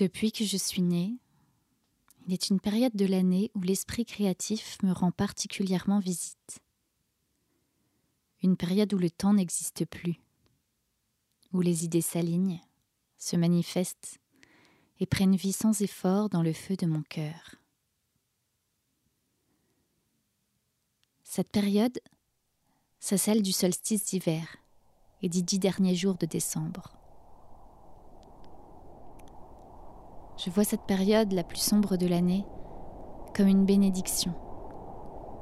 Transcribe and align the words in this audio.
Depuis 0.00 0.32
que 0.32 0.46
je 0.46 0.56
suis 0.56 0.80
née, 0.80 1.18
il 2.26 2.32
est 2.32 2.48
une 2.48 2.58
période 2.58 2.96
de 2.96 3.04
l'année 3.04 3.50
où 3.54 3.60
l'esprit 3.60 4.06
créatif 4.06 4.78
me 4.82 4.92
rend 4.92 5.12
particulièrement 5.12 5.98
visite. 5.98 6.60
Une 8.42 8.56
période 8.56 8.94
où 8.94 8.96
le 8.96 9.10
temps 9.10 9.34
n'existe 9.34 9.84
plus, 9.84 10.18
où 11.52 11.60
les 11.60 11.84
idées 11.84 12.00
s'alignent, 12.00 12.62
se 13.18 13.36
manifestent 13.36 14.18
et 15.00 15.04
prennent 15.04 15.36
vie 15.36 15.52
sans 15.52 15.82
effort 15.82 16.30
dans 16.30 16.42
le 16.42 16.54
feu 16.54 16.76
de 16.76 16.86
mon 16.86 17.02
cœur. 17.02 17.56
Cette 21.24 21.50
période, 21.50 22.00
c'est 23.00 23.18
celle 23.18 23.42
du 23.42 23.52
solstice 23.52 24.06
d'hiver 24.06 24.56
et 25.20 25.28
des 25.28 25.42
dix 25.42 25.58
derniers 25.58 25.94
jours 25.94 26.16
de 26.16 26.24
décembre. 26.24 26.99
Je 30.42 30.48
vois 30.48 30.64
cette 30.64 30.84
période 30.84 31.32
la 31.32 31.42
plus 31.42 31.60
sombre 31.60 31.98
de 31.98 32.06
l'année 32.06 32.46
comme 33.36 33.46
une 33.46 33.66
bénédiction 33.66 34.32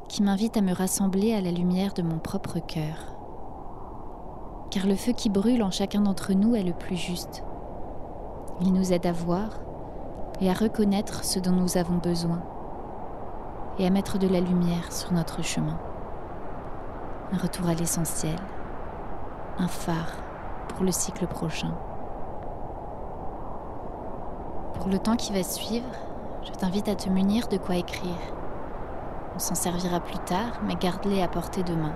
qui 0.09 0.25
m'invite 0.25 0.57
à 0.57 0.61
me 0.61 0.73
rassembler 0.73 1.35
à 1.35 1.41
la 1.41 1.53
lumière 1.53 1.95
de 1.95 2.03
mon 2.03 2.19
propre 2.19 2.59
cœur. 2.59 3.17
Car 4.73 4.89
le 4.89 4.97
feu 4.97 5.13
qui 5.13 5.31
brûle 5.31 5.63
en 5.63 5.71
chacun 5.71 6.01
d'entre 6.01 6.33
nous 6.33 6.57
est 6.57 6.65
le 6.65 6.73
plus 6.73 6.97
juste. 6.97 7.45
Il 8.61 8.73
nous 8.73 8.93
aide 8.93 9.07
à 9.07 9.13
voir 9.13 9.61
et 10.41 10.51
à 10.51 10.55
reconnaître 10.55 11.23
ce 11.23 11.39
dont 11.39 11.53
nous 11.53 11.77
avons 11.77 11.99
besoin 11.99 12.43
et 13.79 13.87
à 13.87 13.91
mettre 13.91 14.19
de 14.19 14.27
la 14.27 14.41
lumière 14.41 14.93
sur 14.93 15.13
notre 15.13 15.45
chemin. 15.45 15.79
Un 17.31 17.39
retour 17.39 17.69
à 17.69 17.75
l'essentiel, 17.75 18.41
un 19.59 19.69
phare 19.69 20.17
pour 20.67 20.83
le 20.83 20.91
cycle 20.91 21.29
prochain. 21.29 21.73
Pour 24.79 24.89
le 24.89 24.99
temps 25.01 25.17
qui 25.17 25.33
va 25.33 25.43
suivre, 25.43 25.89
je 26.45 26.53
t'invite 26.53 26.89
à 26.89 26.95
te 26.95 27.09
munir 27.09 27.49
de 27.49 27.57
quoi 27.57 27.75
écrire. 27.75 28.15
On 29.35 29.41
s'en 29.41 29.57
servira 29.57 29.99
plus 29.99 30.19
tard, 30.19 30.61
mais 30.65 30.77
garde-les 30.77 31.21
à 31.21 31.27
portée 31.27 31.65
de 31.65 31.75
main. 31.75 31.95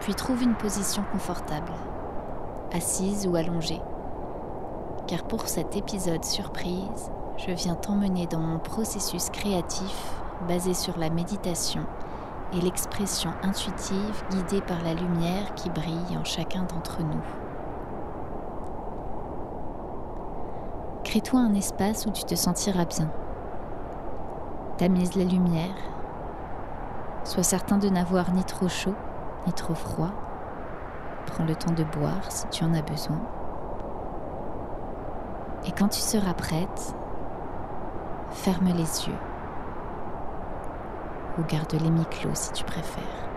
Puis 0.00 0.14
trouve 0.14 0.40
une 0.40 0.54
position 0.54 1.02
confortable, 1.10 1.72
assise 2.72 3.26
ou 3.26 3.34
allongée. 3.34 3.80
Car 5.08 5.24
pour 5.24 5.48
cet 5.48 5.76
épisode 5.76 6.24
surprise, 6.24 7.10
je 7.38 7.50
viens 7.50 7.74
t'emmener 7.74 8.28
dans 8.28 8.40
mon 8.40 8.60
processus 8.60 9.30
créatif 9.30 10.12
basé 10.46 10.74
sur 10.74 10.96
la 10.96 11.10
méditation 11.10 11.82
et 12.52 12.60
l'expression 12.60 13.32
intuitive 13.42 14.24
guidée 14.30 14.60
par 14.60 14.80
la 14.84 14.94
lumière 14.94 15.54
qui 15.56 15.70
brille 15.70 16.16
en 16.16 16.24
chacun 16.24 16.62
d'entre 16.62 17.02
nous. 17.02 17.51
Crée-toi 21.12 21.40
un 21.40 21.52
espace 21.52 22.06
où 22.06 22.10
tu 22.10 22.24
te 22.24 22.34
sentiras 22.34 22.86
bien. 22.86 23.10
Tamise 24.78 25.14
la 25.14 25.24
lumière. 25.24 25.76
Sois 27.24 27.42
certain 27.42 27.76
de 27.76 27.90
n'avoir 27.90 28.32
ni 28.32 28.42
trop 28.44 28.66
chaud 28.66 28.94
ni 29.46 29.52
trop 29.52 29.74
froid. 29.74 30.08
Prends 31.26 31.44
le 31.44 31.54
temps 31.54 31.74
de 31.74 31.84
boire 31.84 32.24
si 32.30 32.46
tu 32.46 32.64
en 32.64 32.72
as 32.72 32.80
besoin. 32.80 33.20
Et 35.66 35.72
quand 35.72 35.88
tu 35.88 36.00
seras 36.00 36.32
prête, 36.32 36.94
ferme 38.30 38.68
les 38.68 39.06
yeux 39.06 39.20
ou 41.38 41.42
garde-les 41.42 41.90
mi-clos 41.90 42.30
si 42.32 42.52
tu 42.52 42.64
préfères. 42.64 43.28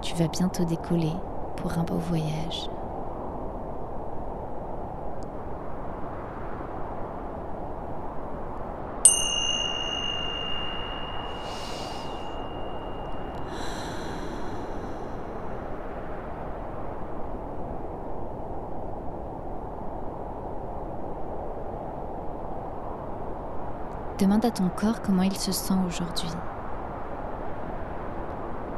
Tu 0.00 0.14
vas 0.14 0.28
bientôt 0.28 0.64
décoller 0.64 1.12
pour 1.56 1.76
un 1.76 1.82
beau 1.82 1.98
voyage. 1.98 2.70
Demande 24.30 24.44
à 24.44 24.52
ton 24.52 24.68
corps 24.68 25.02
comment 25.02 25.24
il 25.24 25.36
se 25.36 25.50
sent 25.50 25.74
aujourd'hui. 25.88 26.30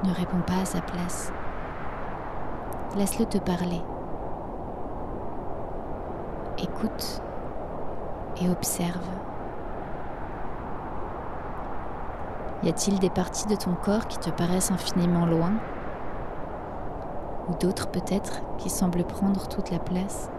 Ne 0.02 0.10
réponds 0.14 0.40
pas 0.46 0.62
à 0.62 0.64
sa 0.64 0.80
place. 0.80 1.30
Laisse-le 2.96 3.26
te 3.26 3.36
parler. 3.36 3.82
Écoute 6.56 7.20
et 8.40 8.48
observe. 8.48 9.04
Y 12.62 12.70
a-t-il 12.70 12.98
des 12.98 13.10
parties 13.10 13.46
de 13.46 13.56
ton 13.56 13.74
corps 13.74 14.08
qui 14.08 14.16
te 14.16 14.30
paraissent 14.30 14.70
infiniment 14.70 15.26
loin? 15.26 15.52
Ou 17.50 17.54
d'autres 17.60 17.88
peut-être 17.88 18.40
qui 18.56 18.70
semblent 18.70 19.04
prendre 19.04 19.46
toute 19.48 19.70
la 19.70 19.78
place? 19.78 20.31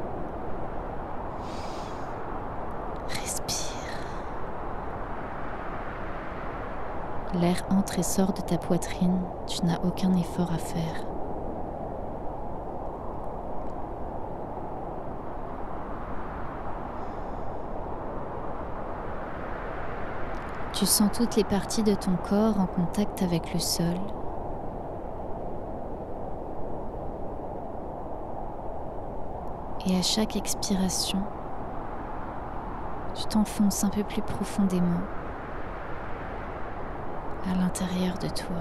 L'air 7.34 7.64
entre 7.72 7.98
et 7.98 8.04
sort 8.04 8.32
de 8.34 8.42
ta 8.42 8.60
poitrine, 8.60 9.20
tu 9.48 9.66
n'as 9.66 9.80
aucun 9.84 10.16
effort 10.16 10.52
à 10.54 10.60
faire. 10.60 11.04
Tu 20.74 20.86
sens 20.86 21.10
toutes 21.12 21.36
les 21.36 21.44
parties 21.44 21.82
de 21.82 21.96
ton 21.96 22.16
corps 22.18 22.60
en 22.60 22.68
contact 22.68 23.24
avec 23.24 23.52
le 23.52 23.60
sol. 23.60 23.98
Et 29.88 29.98
à 29.98 30.04
chaque 30.04 30.36
expiration, 30.36 31.20
tu 33.16 33.26
t'enfonces 33.26 33.84
un 33.84 33.90
peu 33.90 34.04
plus 34.04 34.22
profondément 34.22 35.02
à 37.50 37.56
l'intérieur 37.56 38.18
de 38.18 38.28
toi. 38.28 38.56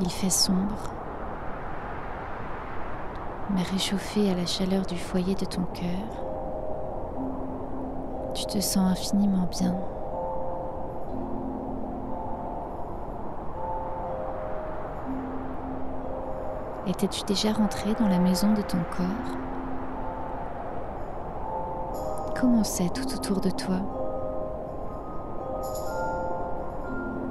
Il 0.00 0.10
fait 0.10 0.30
sombre, 0.30 0.90
mais 3.50 3.62
réchauffé 3.62 4.30
à 4.30 4.34
la 4.34 4.46
chaleur 4.46 4.84
du 4.84 4.96
foyer 4.96 5.34
de 5.34 5.44
ton 5.44 5.62
cœur, 5.62 6.24
tu 8.34 8.46
te 8.46 8.60
sens 8.60 8.90
infiniment 8.90 9.46
bien. 9.50 9.76
Étais-tu 16.84 17.22
déjà 17.24 17.52
rentré 17.52 17.94
dans 17.94 18.08
la 18.08 18.18
maison 18.18 18.52
de 18.54 18.62
ton 18.62 18.78
corps? 18.96 19.36
Comment 22.40 22.64
c'est 22.64 22.92
tout 22.92 23.06
autour 23.14 23.40
de 23.40 23.50
toi? 23.50 23.76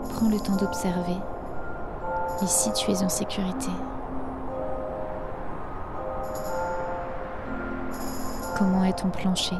Prends 0.09 0.29
le 0.29 0.39
temps 0.39 0.55
d'observer. 0.55 1.17
Ici, 2.41 2.71
tu 2.71 2.91
es 2.91 3.03
en 3.03 3.09
sécurité. 3.09 3.71
Comment 8.57 8.85
est 8.85 8.97
ton 8.97 9.09
plancher? 9.09 9.57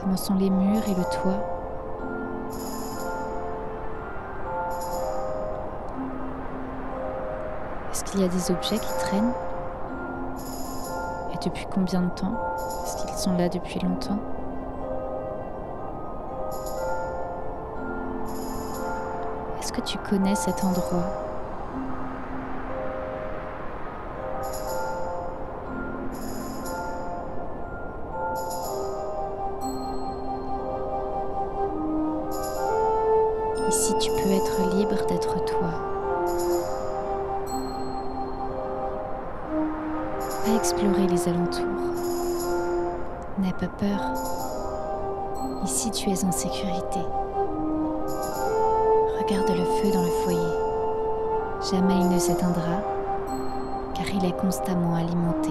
Comment 0.00 0.16
sont 0.16 0.36
les 0.36 0.48
murs 0.48 0.88
et 0.88 0.94
le 0.94 1.04
toit? 1.04 1.55
Qu'il 8.16 8.24
y 8.24 8.28
a 8.28 8.32
des 8.32 8.50
objets 8.50 8.78
qui 8.78 8.92
traînent. 8.98 9.34
Et 11.34 11.44
depuis 11.44 11.66
combien 11.70 12.00
de 12.00 12.08
temps 12.08 12.32
Est-ce 12.82 13.04
qu'ils 13.04 13.14
sont 13.14 13.36
là 13.36 13.50
depuis 13.50 13.78
longtemps? 13.80 14.18
Est-ce 19.60 19.70
que 19.70 19.82
tu 19.82 19.98
connais 19.98 20.34
cet 20.34 20.64
endroit? 20.64 21.25
Jamais 51.70 51.98
il 51.98 52.08
ne 52.10 52.18
s'éteindra, 52.18 52.80
car 53.94 54.08
il 54.14 54.24
est 54.24 54.36
constamment 54.36 54.94
alimenté. 54.94 55.50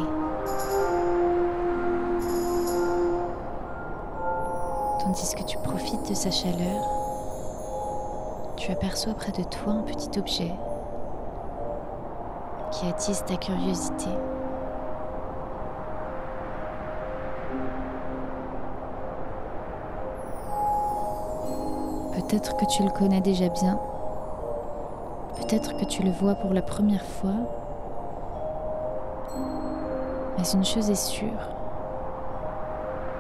Tandis 5.02 5.36
que 5.36 5.44
tu 5.44 5.58
profites 5.58 6.08
de 6.08 6.14
sa 6.14 6.32
chaleur, 6.32 6.88
tu 8.56 8.72
aperçois 8.72 9.14
près 9.14 9.34
de 9.34 9.44
toi 9.44 9.74
un 9.74 9.82
petit 9.82 10.18
objet 10.18 10.54
qui 12.72 12.88
attise 12.88 13.22
ta 13.26 13.36
curiosité. 13.36 14.10
Peut-être 22.14 22.56
que 22.56 22.66
tu 22.68 22.84
le 22.84 22.90
connais 22.90 23.20
déjà 23.20 23.50
bien. 23.50 23.78
Peut-être 25.48 25.78
que 25.78 25.86
tu 25.86 26.02
le 26.02 26.10
vois 26.10 26.34
pour 26.34 26.56
la 26.56 26.64
première 26.64 27.06
fois. 27.06 27.36
Mais 30.40 30.44
une 30.52 30.66
chose 30.66 30.90
est 30.90 30.96
sûre. 30.96 31.30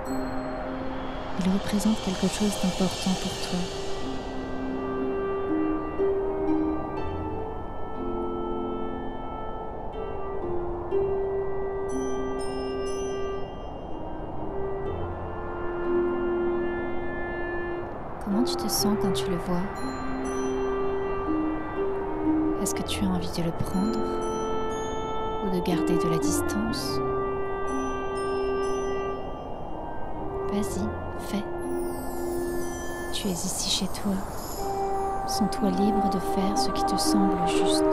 Il 0.07 1.54
représente 1.54 2.01
quelque 2.04 2.27
chose 2.27 2.57
d'important 2.63 3.12
pour 3.22 3.31
toi. 3.48 3.60
Comment 18.24 18.44
tu 18.44 18.56
te 18.56 18.68
sens 18.68 18.98
quand 19.00 19.13
tu 19.13 19.30
le 19.30 19.38
vois? 19.38 19.62
Est-ce 22.65 22.73
que 22.73 22.81
tu 22.81 23.06
as 23.06 23.07
envie 23.07 23.29
de 23.38 23.44
le 23.44 23.51
prendre 23.51 24.00
ou 25.45 25.56
de 25.56 25.63
garder 25.63 26.00
de 26.03 26.09
la 26.09 26.17
distance? 26.17 27.00
Vas-y, 30.51 30.81
fais. 31.27 31.44
Tu 33.13 33.27
es 33.27 33.33
ici 33.33 33.69
chez 33.69 33.85
toi. 34.01 34.15
Sens-toi 35.27 35.69
libre 35.69 36.09
de 36.09 36.17
faire 36.17 36.57
ce 36.57 36.71
qui 36.71 36.83
te 36.85 36.97
semble 36.97 37.38
juste. 37.47 37.83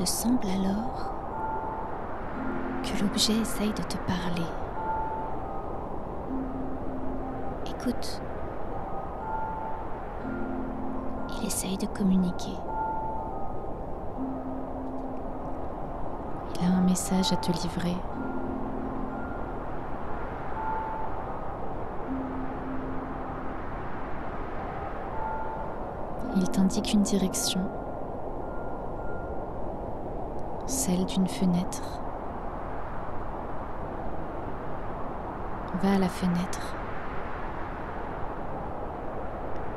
Te 0.00 0.06
semble 0.06 0.46
alors 0.48 1.12
que 2.82 3.02
l'objet 3.02 3.34
essaye 3.34 3.68
de 3.68 3.82
te 3.82 3.98
parler. 3.98 4.46
Écoute. 7.66 8.22
Il 11.36 11.46
essaye 11.46 11.76
de 11.76 11.84
communiquer. 11.86 12.56
Il 16.54 16.64
a 16.64 16.78
un 16.78 16.80
message 16.80 17.30
à 17.34 17.36
te 17.36 17.52
livrer. 17.52 17.96
Il 26.36 26.48
t'indique 26.48 26.94
une 26.94 27.02
direction, 27.02 27.60
d'une 30.96 31.26
fenêtre. 31.26 31.82
Va 35.82 35.92
à 35.92 35.98
la 35.98 36.08
fenêtre. 36.08 36.74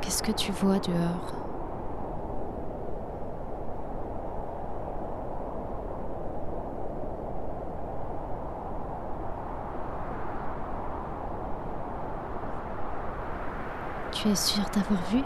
Qu'est-ce 0.00 0.22
que 0.22 0.32
tu 0.32 0.52
vois 0.52 0.78
dehors? 0.78 1.32
Tu 14.12 14.28
es 14.28 14.34
sûr 14.34 14.64
d'avoir 14.74 15.00
vu? 15.10 15.22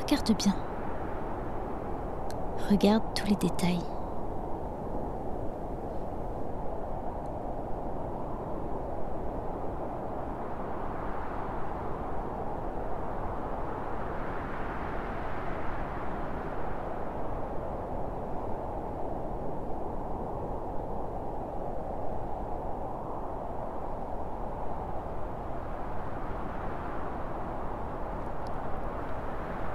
Regarde 0.00 0.36
bien. 0.36 0.54
Regarde 2.70 3.02
tous 3.14 3.26
les 3.26 3.36
détails. 3.36 3.82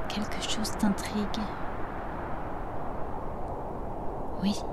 Quelque 0.09 0.43
chose 0.43 0.71
t'intrigue. 0.77 1.39
Oui. 4.43 4.63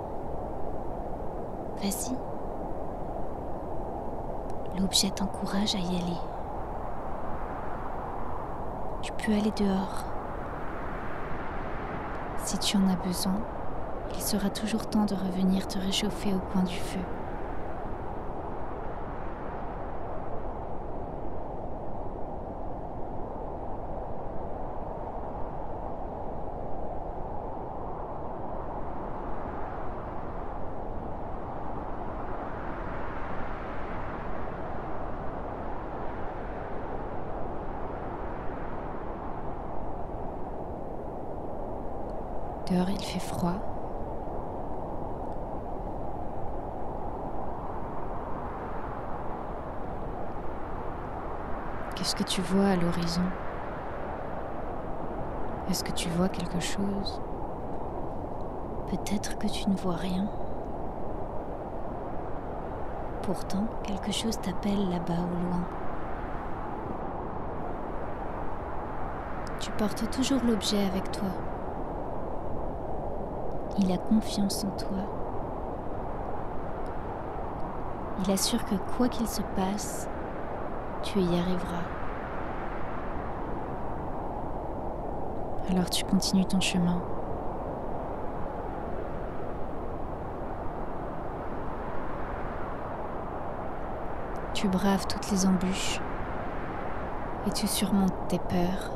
Vas-y. 1.82 2.14
L'objet 4.80 5.10
t'encourage 5.10 5.74
à 5.74 5.78
y 5.78 5.96
aller. 5.96 6.16
Tu 9.02 9.12
peux 9.12 9.32
aller 9.32 9.50
dehors. 9.50 10.04
Si 12.38 12.56
tu 12.58 12.78
en 12.78 12.88
as 12.88 12.96
besoin, 13.06 13.40
il 14.14 14.22
sera 14.22 14.48
toujours 14.48 14.86
temps 14.86 15.04
de 15.04 15.14
revenir 15.14 15.68
te 15.68 15.78
réchauffer 15.78 16.32
au 16.32 16.38
coin 16.52 16.62
du 16.62 16.76
feu. 16.76 17.00
Dehors, 42.70 42.88
il 42.88 43.02
fait 43.02 43.18
froid. 43.18 43.56
Qu'est-ce 51.96 52.14
que 52.14 52.19
tu 52.30 52.42
vois 52.42 52.66
à 52.66 52.76
l'horizon? 52.76 53.24
Est-ce 55.68 55.82
que 55.82 55.90
tu 55.90 56.08
vois 56.10 56.28
quelque 56.28 56.60
chose? 56.60 57.20
Peut-être 58.88 59.36
que 59.36 59.48
tu 59.48 59.68
ne 59.68 59.74
vois 59.74 59.96
rien. 59.96 60.28
Pourtant, 63.22 63.64
quelque 63.82 64.12
chose 64.12 64.40
t'appelle 64.40 64.90
là-bas 64.90 65.14
au 65.14 65.48
loin. 65.48 65.64
Tu 69.58 69.72
portes 69.72 70.08
toujours 70.12 70.40
l'objet 70.46 70.86
avec 70.86 71.10
toi. 71.10 71.30
Il 73.78 73.90
a 73.90 73.98
confiance 73.98 74.64
en 74.64 74.70
toi. 74.76 75.02
Il 78.24 78.30
assure 78.30 78.64
que 78.66 78.76
quoi 78.96 79.08
qu'il 79.08 79.26
se 79.26 79.42
passe, 79.56 80.08
tu 81.02 81.18
y 81.18 81.36
arriveras. 81.36 81.99
Alors 85.70 85.88
tu 85.88 86.04
continues 86.04 86.44
ton 86.46 86.60
chemin. 86.60 87.00
Tu 94.52 94.66
braves 94.66 95.06
toutes 95.06 95.30
les 95.30 95.46
embûches. 95.46 96.00
Et 97.46 97.50
tu 97.52 97.68
surmontes 97.68 98.12
tes 98.26 98.40
peurs. 98.40 98.90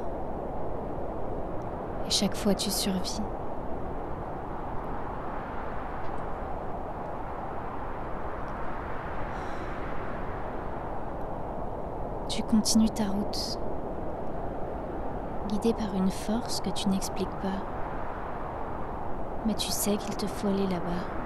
Et 2.08 2.10
chaque 2.10 2.34
fois 2.34 2.54
tu 2.54 2.70
survis. 2.70 3.20
Tu 12.28 12.42
continues 12.42 12.90
ta 12.90 13.04
route, 13.04 13.60
guidé 15.54 15.72
par 15.72 15.94
une 15.94 16.10
force 16.10 16.60
que 16.60 16.70
tu 16.70 16.88
n'expliques 16.88 17.28
pas. 17.40 17.62
Mais 19.46 19.54
tu 19.54 19.68
sais 19.68 19.96
qu'il 19.96 20.16
te 20.16 20.26
faut 20.26 20.48
aller 20.48 20.66
là-bas. 20.66 21.23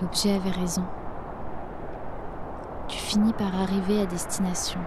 L'objet 0.00 0.34
avait 0.34 0.50
raison. 0.50 0.84
Tu 2.88 2.96
finis 2.96 3.34
par 3.34 3.54
arriver 3.54 4.00
à 4.00 4.06
destination. 4.06 4.80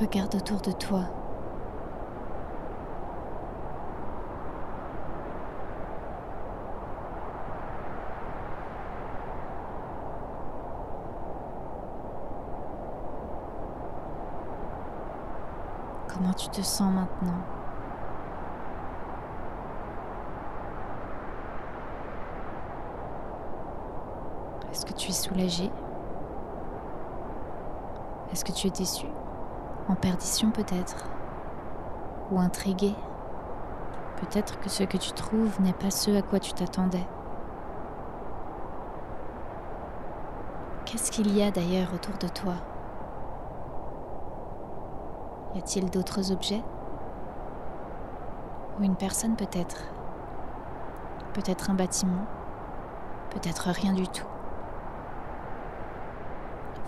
Regarde 0.00 0.34
autour 0.34 0.60
de 0.60 0.72
toi. 0.72 1.02
Comment 16.08 16.32
tu 16.32 16.48
te 16.48 16.60
sens 16.60 16.92
maintenant? 16.92 17.59
Est-ce 24.72 24.86
que 24.86 24.92
tu 24.92 25.10
es 25.10 25.12
soulagé? 25.12 25.70
Est-ce 28.32 28.44
que 28.44 28.52
tu 28.52 28.68
es 28.68 28.70
déçu? 28.70 29.06
En 29.88 29.96
perdition 29.96 30.50
peut-être? 30.50 31.06
Ou 32.30 32.38
intrigué? 32.38 32.94
Peut-être 34.18 34.60
que 34.60 34.68
ce 34.68 34.84
que 34.84 34.96
tu 34.96 35.12
trouves 35.12 35.60
n'est 35.60 35.72
pas 35.72 35.90
ce 35.90 36.16
à 36.16 36.22
quoi 36.22 36.38
tu 36.38 36.52
t'attendais. 36.52 37.06
Qu'est-ce 40.84 41.10
qu'il 41.10 41.36
y 41.36 41.42
a 41.42 41.50
d'ailleurs 41.50 41.92
autour 41.94 42.16
de 42.18 42.28
toi? 42.28 42.54
Y 45.54 45.58
a-t-il 45.58 45.90
d'autres 45.90 46.30
objets? 46.30 46.62
Ou 48.78 48.84
une 48.84 48.96
personne 48.96 49.34
peut-être? 49.34 49.82
Peut-être 51.34 51.70
un 51.70 51.74
bâtiment? 51.74 52.26
Peut-être 53.30 53.70
rien 53.70 53.92
du 53.92 54.06
tout? 54.06 54.29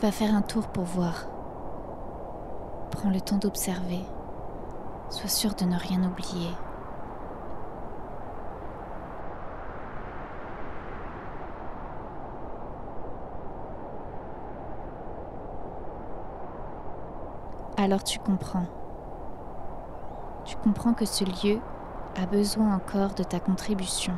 Va 0.02 0.10
faire 0.10 0.34
un 0.34 0.42
tour 0.42 0.66
pour 0.66 0.82
voir. 0.82 1.28
Prends 2.90 3.08
le 3.08 3.20
temps 3.20 3.36
d'observer. 3.36 4.00
Sois 5.10 5.28
sûr 5.28 5.54
de 5.54 5.64
ne 5.64 5.76
rien 5.78 6.02
oublier. 6.02 6.50
Alors 17.76 18.02
tu 18.02 18.18
comprends. 18.18 18.66
Tu 20.44 20.56
comprends 20.56 20.94
que 20.94 21.04
ce 21.04 21.22
lieu 21.22 21.60
a 22.20 22.26
besoin 22.26 22.74
encore 22.74 23.14
de 23.14 23.22
ta 23.22 23.38
contribution. 23.38 24.14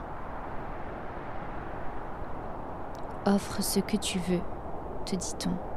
Offre 3.27 3.63
ce 3.63 3.81
que 3.81 3.99
tu 3.99 4.19
veux, 4.19 4.41
te 5.05 5.15
dit-on. 5.15 5.74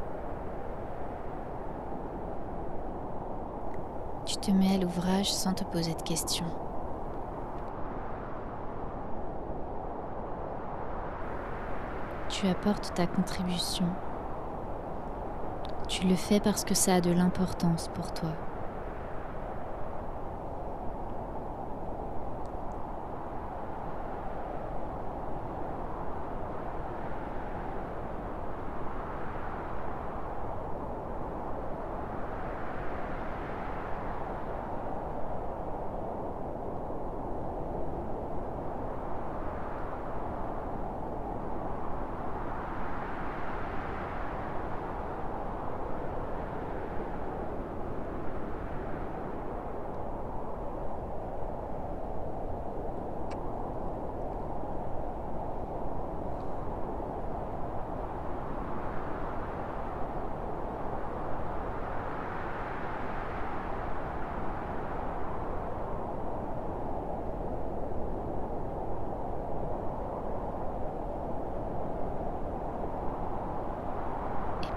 Te 4.47 4.51
mets 4.53 4.75
à 4.75 4.77
l'ouvrage 4.77 5.29
sans 5.29 5.53
te 5.53 5.65
poser 5.65 5.93
de 5.93 6.01
questions. 6.03 6.45
Tu 12.29 12.47
apportes 12.47 12.93
ta 12.93 13.07
contribution. 13.07 13.85
Tu 15.89 16.07
le 16.07 16.15
fais 16.15 16.39
parce 16.39 16.63
que 16.63 16.75
ça 16.75 16.95
a 16.95 17.01
de 17.01 17.11
l'importance 17.11 17.89
pour 17.93 18.13
toi. 18.13 18.29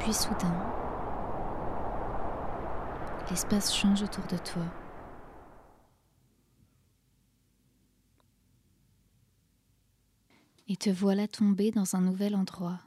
Puis 0.00 0.14
soudain, 0.14 0.56
l'espace 3.28 3.74
change 3.74 4.02
autour 4.02 4.26
de 4.28 4.38
toi. 4.38 4.64
Et 10.68 10.76
te 10.76 10.88
voilà 10.88 11.28
tomber 11.28 11.70
dans 11.70 11.96
un 11.96 12.00
nouvel 12.00 12.34
endroit. 12.34 12.78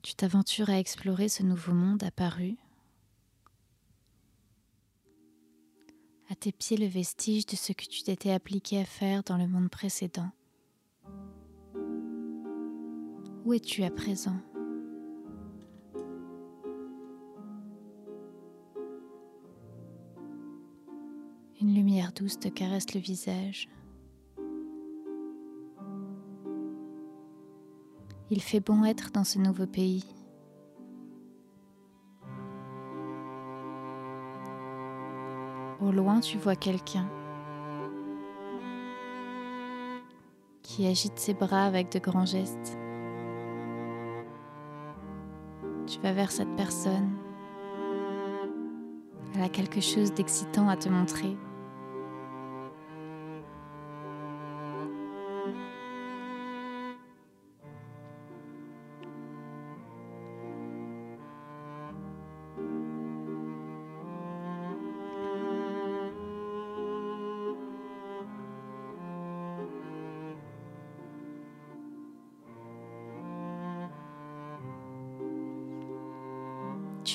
Tu 0.00 0.14
t'aventures 0.14 0.70
à 0.70 0.78
explorer 0.78 1.28
ce 1.28 1.42
nouveau 1.42 1.74
monde 1.74 2.02
apparu 2.02 2.56
tes 6.42 6.50
pieds 6.50 6.76
le 6.76 6.86
vestige 6.86 7.46
de 7.46 7.54
ce 7.54 7.72
que 7.72 7.84
tu 7.84 8.02
t'étais 8.02 8.32
appliqué 8.32 8.80
à 8.80 8.84
faire 8.84 9.22
dans 9.22 9.36
le 9.36 9.46
monde 9.46 9.70
précédent. 9.70 10.28
Où 13.44 13.52
es-tu 13.52 13.84
à 13.84 13.92
présent? 13.92 14.40
Une 21.60 21.76
lumière 21.76 22.10
douce 22.12 22.40
te 22.40 22.48
caresse 22.48 22.92
le 22.92 23.00
visage. 23.00 23.68
Il 28.30 28.42
fait 28.42 28.58
bon 28.58 28.84
être 28.84 29.12
dans 29.12 29.22
ce 29.22 29.38
nouveau 29.38 29.68
pays. 29.68 30.04
Au 35.82 35.90
loin, 35.90 36.20
tu 36.20 36.38
vois 36.38 36.54
quelqu'un 36.54 37.08
qui 40.62 40.86
agite 40.86 41.18
ses 41.18 41.34
bras 41.34 41.64
avec 41.64 41.90
de 41.90 41.98
grands 41.98 42.24
gestes. 42.24 42.78
Tu 45.86 45.98
vas 46.00 46.12
vers 46.12 46.30
cette 46.30 46.54
personne. 46.54 47.10
Elle 49.34 49.42
a 49.42 49.48
quelque 49.48 49.80
chose 49.80 50.14
d'excitant 50.14 50.68
à 50.68 50.76
te 50.76 50.88
montrer. 50.88 51.36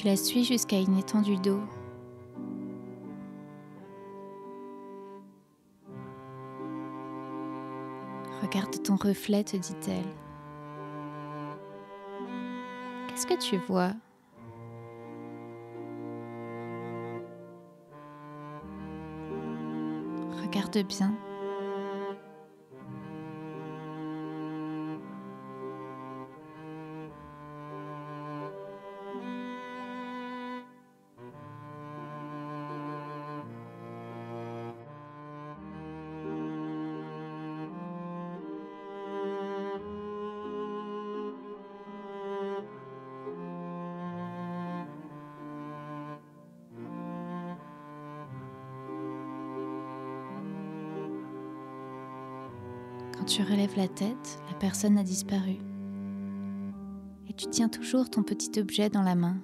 La 0.07 0.15
suis 0.15 0.45
jusqu'à 0.45 0.79
une 0.79 0.97
étendue 0.97 1.35
d'eau. 1.35 1.59
Regarde 8.41 8.81
ton 8.81 8.95
reflet, 8.95 9.43
te 9.43 9.57
dit-elle. 9.57 10.05
Qu'est-ce 13.09 13.27
que 13.27 13.37
tu 13.37 13.57
vois? 13.67 13.91
Regarde 20.41 20.77
bien. 20.87 21.13
Tu 53.27 53.43
relèves 53.43 53.75
la 53.75 53.89
tête, 53.89 54.39
la 54.49 54.57
personne 54.57 54.97
a 54.97 55.03
disparu. 55.03 55.57
Et 57.27 57.33
tu 57.33 57.47
tiens 57.47 57.67
toujours 57.67 58.09
ton 58.09 58.23
petit 58.23 58.57
objet 58.57 58.89
dans 58.89 59.01
la 59.01 59.15
main. 59.15 59.35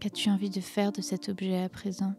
Qu'as-tu 0.00 0.28
envie 0.28 0.50
de 0.50 0.60
faire 0.60 0.92
de 0.92 1.00
cet 1.00 1.30
objet 1.30 1.62
à 1.62 1.70
présent? 1.70 2.12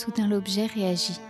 Soudain 0.00 0.28
l'objet 0.28 0.64
réagit. 0.64 1.20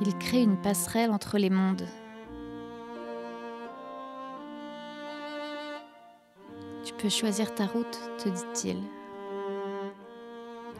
Il 0.00 0.16
crée 0.18 0.40
une 0.40 0.56
passerelle 0.56 1.10
entre 1.10 1.36
les 1.36 1.50
mondes. 1.50 1.86
Tu 6.84 6.94
peux 6.94 7.10
choisir 7.10 7.54
ta 7.54 7.66
route, 7.66 8.00
te 8.16 8.30
dit-il. 8.30 8.78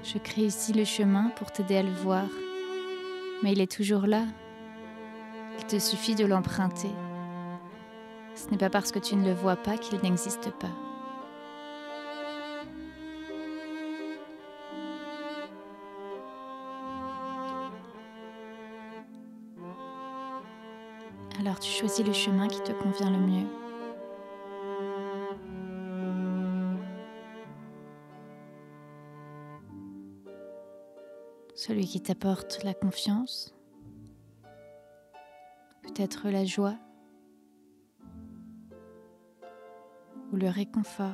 Je 0.03 0.17
crée 0.17 0.45
ici 0.45 0.73
le 0.73 0.87
chemin 0.87 1.29
pour 1.37 1.53
t'aider 1.53 1.77
à 1.77 1.83
le 1.83 1.93
voir, 1.93 2.25
mais 3.43 3.53
il 3.53 3.61
est 3.61 3.71
toujours 3.71 4.07
là. 4.07 4.23
Il 5.59 5.67
te 5.67 5.79
suffit 5.79 6.15
de 6.15 6.25
l'emprunter. 6.25 6.95
Ce 8.35 8.49
n'est 8.49 8.57
pas 8.57 8.71
parce 8.71 8.91
que 8.91 8.99
tu 8.99 9.17
ne 9.17 9.27
le 9.27 9.35
vois 9.35 9.57
pas 9.57 9.77
qu'il 9.77 10.01
n'existe 10.01 10.51
pas. 10.53 10.90
Alors 21.41 21.59
tu 21.59 21.71
choisis 21.71 22.05
le 22.05 22.13
chemin 22.13 22.49
qui 22.49 22.63
te 22.63 22.73
convient 22.73 23.11
le 23.11 23.17
mieux. 23.17 23.47
Celui 31.55 31.87
qui 31.87 32.03
t'apporte 32.03 32.63
la 32.63 32.75
confiance, 32.75 33.55
peut-être 35.81 36.29
la 36.29 36.45
joie 36.45 36.77
ou 40.33 40.37
le 40.37 40.51
réconfort. 40.51 41.09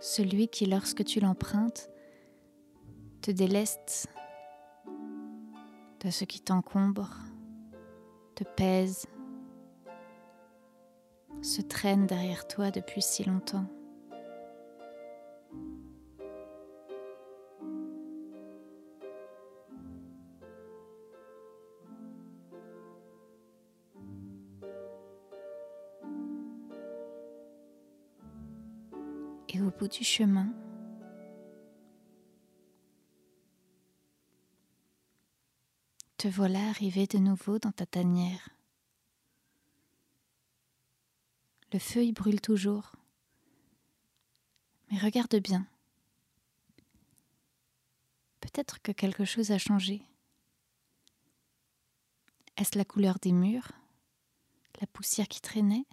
Celui 0.00 0.48
qui, 0.48 0.66
lorsque 0.66 1.02
tu 1.02 1.20
l'empruntes, 1.20 1.88
te 3.28 3.32
déleste 3.32 4.08
de 6.02 6.08
ce 6.08 6.24
qui 6.24 6.40
t'encombre, 6.40 7.10
te 8.34 8.42
pèse, 8.42 9.06
se 11.42 11.60
traîne 11.60 12.06
derrière 12.06 12.48
toi 12.48 12.70
depuis 12.70 13.02
si 13.02 13.24
longtemps. 13.24 13.66
Et 29.50 29.60
au 29.60 29.70
bout 29.78 29.88
du 29.88 30.02
chemin, 30.02 30.48
Te 36.18 36.26
voilà 36.26 36.68
arrivé 36.68 37.06
de 37.06 37.18
nouveau 37.18 37.60
dans 37.60 37.70
ta 37.70 37.86
tanière. 37.86 38.48
Le 41.72 41.78
feu 41.78 42.04
y 42.04 42.10
brûle 42.10 42.40
toujours. 42.40 42.90
Mais 44.90 44.98
regarde 44.98 45.36
bien. 45.36 45.64
Peut-être 48.40 48.82
que 48.82 48.90
quelque 48.90 49.24
chose 49.24 49.52
a 49.52 49.58
changé. 49.58 50.02
Est-ce 52.56 52.76
la 52.76 52.84
couleur 52.84 53.20
des 53.20 53.32
murs? 53.32 53.70
La 54.80 54.88
poussière 54.88 55.28
qui 55.28 55.40
traînait? 55.40 55.86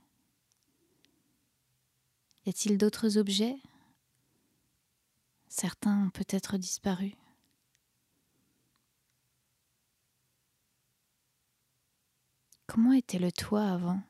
Y 2.47 2.49
a-t-il 2.49 2.79
d'autres 2.79 3.19
objets? 3.19 3.57
Certains 5.49 6.07
ont 6.07 6.09
peut-être 6.09 6.57
disparu. 6.57 7.15
Comment 12.67 12.93
était 12.93 13.19
le 13.19 13.31
toit 13.31 13.67
avant? 13.67 14.01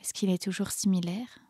Est-ce 0.00 0.14
qu'il 0.14 0.30
est 0.30 0.42
toujours 0.42 0.70
similaire? 0.70 1.40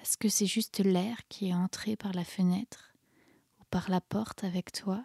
Est-ce 0.00 0.16
que 0.16 0.28
c'est 0.28 0.46
juste 0.46 0.78
l'air 0.78 1.26
qui 1.28 1.48
est 1.48 1.54
entré 1.54 1.96
par 1.96 2.12
la 2.12 2.24
fenêtre 2.24 2.94
ou 3.58 3.64
par 3.64 3.90
la 3.90 4.00
porte 4.00 4.44
avec 4.44 4.70
toi? 4.70 5.04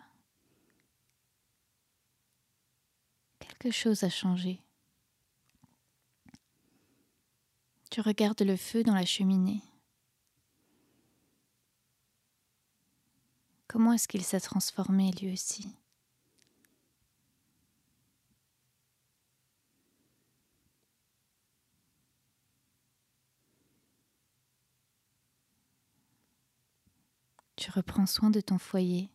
Quelque 3.40 3.72
chose 3.72 4.04
a 4.04 4.10
changé. 4.10 4.62
Tu 7.90 8.02
regardes 8.02 8.42
le 8.44 8.56
feu 8.56 8.84
dans 8.84 8.94
la 8.94 9.06
cheminée. 9.06 9.64
Comment 13.68 13.94
est-ce 13.94 14.08
qu'il 14.08 14.24
s'est 14.24 14.40
transformé 14.40 15.12
lui 15.12 15.34
aussi? 15.34 15.76
Tu 27.62 27.70
reprends 27.70 28.08
soin 28.08 28.32
de 28.32 28.42
ton 28.42 28.58
foyer, 28.58 29.12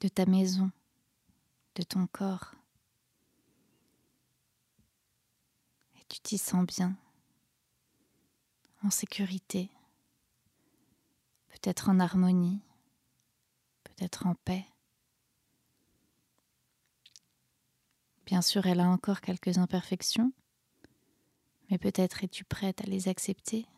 de 0.00 0.08
ta 0.08 0.26
maison, 0.26 0.72
de 1.76 1.84
ton 1.84 2.08
corps. 2.08 2.56
Et 5.94 6.04
tu 6.08 6.18
t'y 6.18 6.38
sens 6.38 6.66
bien, 6.66 6.96
en 8.82 8.90
sécurité, 8.90 9.70
peut-être 11.50 11.88
en 11.88 12.00
harmonie, 12.00 12.60
peut-être 13.84 14.26
en 14.26 14.34
paix. 14.34 14.66
Bien 18.26 18.42
sûr, 18.42 18.66
elle 18.66 18.80
a 18.80 18.88
encore 18.88 19.20
quelques 19.20 19.58
imperfections, 19.58 20.32
mais 21.70 21.78
peut-être 21.78 22.24
es-tu 22.24 22.42
prête 22.42 22.80
à 22.80 22.86
les 22.86 23.06
accepter? 23.06 23.68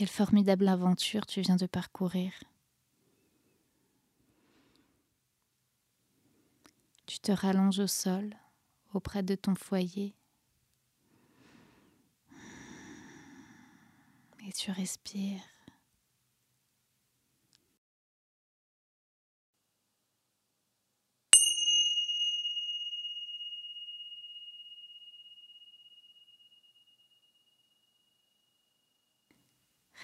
Quelle 0.00 0.08
formidable 0.08 0.66
aventure 0.66 1.26
tu 1.26 1.42
viens 1.42 1.56
de 1.56 1.66
parcourir. 1.66 2.32
Tu 7.04 7.18
te 7.18 7.30
rallonges 7.30 7.80
au 7.80 7.86
sol, 7.86 8.34
auprès 8.94 9.22
de 9.22 9.34
ton 9.34 9.54
foyer, 9.54 10.14
et 14.48 14.52
tu 14.54 14.70
respires. 14.70 15.42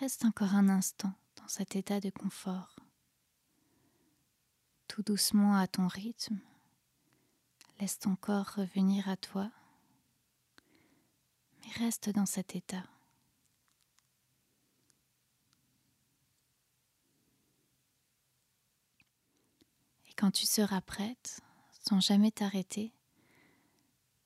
Reste 0.01 0.27
encore 0.27 0.55
un 0.55 0.69
instant 0.69 1.15
dans 1.37 1.49
cet 1.49 1.75
état 1.75 2.01
de 2.01 2.11
confort. 2.11 2.77
Tout 4.89 5.03
doucement 5.03 5.57
à 5.57 5.67
ton 5.67 5.87
rythme, 5.87 6.39
laisse 7.81 7.99
ton 7.99 8.15
corps 8.15 8.53
revenir 8.57 9.09
à 9.09 9.17
toi, 9.17 9.51
mais 11.63 11.71
reste 11.79 12.11
dans 12.11 12.27
cet 12.27 12.55
état. 12.55 12.85
Et 20.09 20.13
quand 20.15 20.31
tu 20.31 20.45
seras 20.45 20.83
prête, 20.83 21.41
sans 21.89 22.01
jamais 22.01 22.33
t'arrêter, 22.33 22.93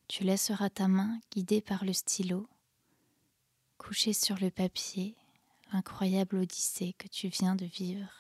tu 0.09 0.24
laisseras 0.24 0.70
ta 0.70 0.88
main 0.88 1.20
guidée 1.30 1.61
par 1.61 1.85
le 1.85 1.92
stylo, 1.92 2.48
couchée 3.78 4.12
sur 4.12 4.37
le 4.40 4.50
papier 4.50 5.16
l'incroyable 5.72 6.37
odyssée 6.37 6.94
que 6.94 7.09
tu 7.09 7.28
viens 7.28 7.54
de 7.54 7.66
vivre. 7.66 8.11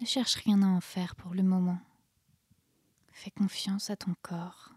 Ne 0.00 0.06
cherche 0.06 0.36
rien 0.36 0.62
à 0.62 0.66
en 0.66 0.80
faire 0.80 1.14
pour 1.14 1.34
le 1.34 1.42
moment. 1.42 1.78
Fais 3.12 3.30
confiance 3.30 3.90
à 3.90 3.96
ton 3.96 4.14
corps. 4.22 4.70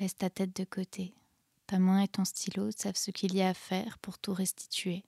Laisse 0.00 0.16
ta 0.16 0.30
tête 0.30 0.54
de 0.56 0.64
côté. 0.64 1.14
Ta 1.66 1.78
main 1.78 2.00
et 2.00 2.08
ton 2.08 2.24
stylo 2.24 2.70
savent 2.72 2.96
ce 2.96 3.10
qu'il 3.10 3.34
y 3.34 3.42
a 3.42 3.50
à 3.50 3.54
faire 3.54 3.98
pour 3.98 4.18
tout 4.18 4.34
restituer. 4.34 5.04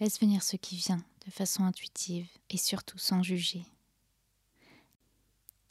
Laisse 0.00 0.18
venir 0.18 0.42
ce 0.42 0.56
qui 0.56 0.76
vient 0.76 1.04
de 1.26 1.30
façon 1.30 1.64
intuitive 1.64 2.28
et 2.50 2.56
surtout 2.56 2.98
sans 2.98 3.22
juger. 3.22 3.64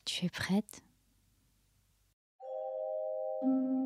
Tu 0.06 0.26
es 0.26 0.30
prête? 0.30 0.84
thank 3.46 3.64
you 3.70 3.85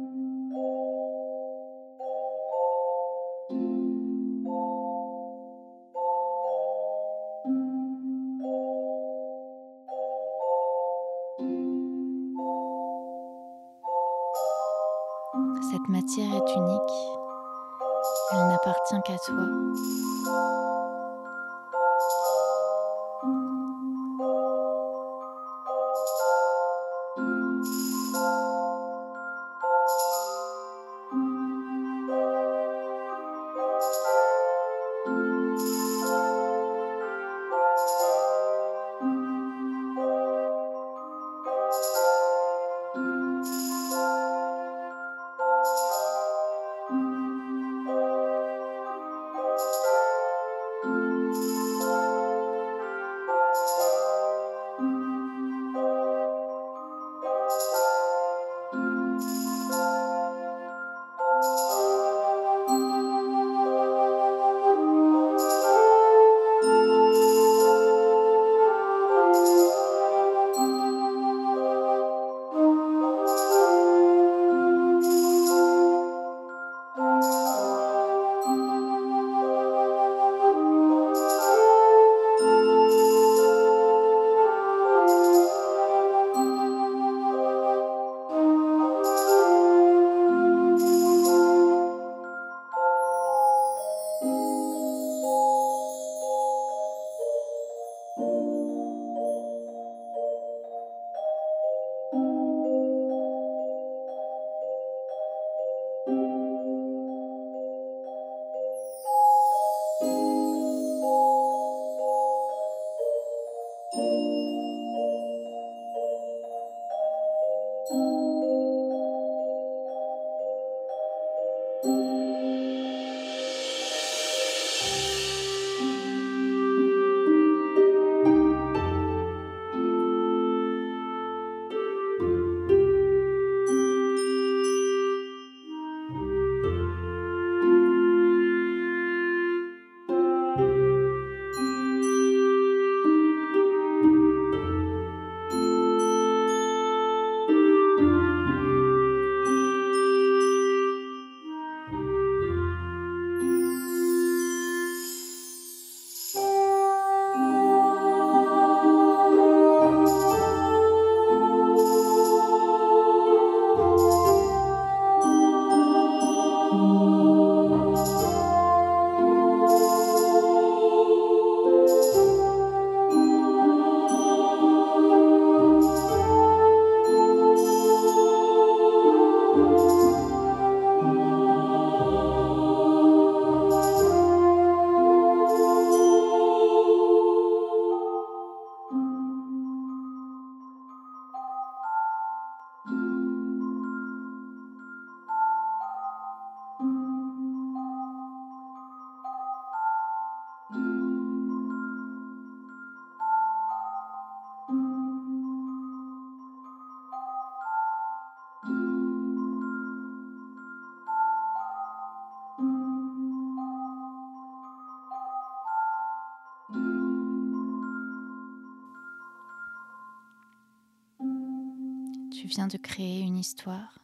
viens 222.49 222.67
de 222.67 222.77
créer 222.77 223.21
une 223.21 223.38
histoire. 223.38 223.99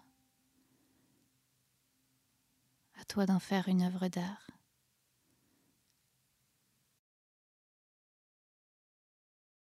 À 3.00 3.04
toi 3.06 3.26
d'en 3.26 3.40
faire 3.40 3.68
une 3.68 3.82
œuvre 3.82 4.08
d'art. 4.08 4.48